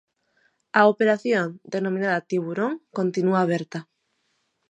A 0.79 0.81
operación, 0.93 1.47
denominada 1.75 2.23
'Tiburón', 2.25 2.77
continúa 2.97 3.39
aberta. 3.41 3.79